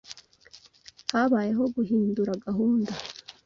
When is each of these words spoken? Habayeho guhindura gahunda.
Habayeho 1.13 1.63
guhindura 1.75 2.31
gahunda. 2.45 2.91